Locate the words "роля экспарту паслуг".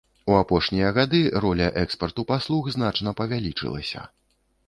1.43-2.71